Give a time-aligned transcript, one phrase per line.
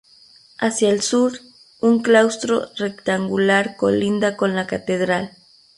[0.57, 1.33] Hacia el sur,
[1.79, 5.37] un claustro rectangular colinda con la catedral.